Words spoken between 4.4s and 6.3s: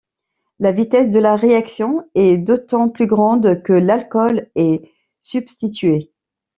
est substitué.